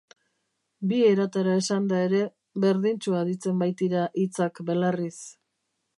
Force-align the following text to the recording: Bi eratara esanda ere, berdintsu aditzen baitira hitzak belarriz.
Bi 0.91 1.01
eratara 1.09 1.57
esanda 1.57 1.99
ere, 2.07 2.23
berdintsu 2.65 3.15
aditzen 3.21 3.61
baitira 3.65 4.07
hitzak 4.23 4.63
belarriz. 4.71 5.17